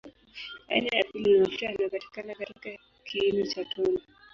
[0.69, 2.69] Aina ya pili ni mafuta yanapatikana katika
[3.05, 4.01] kiini cha tunda.